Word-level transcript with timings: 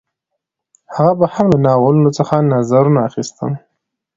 هغه 0.95 1.13
به 1.19 1.25
هم 1.33 1.45
له 1.51 1.57
ناولونو 1.65 2.09
څخه 2.17 2.33
نظرونه 2.53 2.99
اخیستل 3.09 3.51